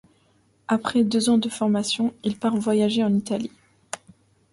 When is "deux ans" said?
1.03-1.37